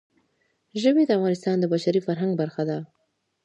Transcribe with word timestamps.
ژبې 0.81 1.03
د 1.05 1.11
افغانستان 1.17 1.55
د 1.59 1.65
بشري 1.73 2.01
فرهنګ 2.07 2.31
برخه 2.41 2.63
ده. 2.69 2.77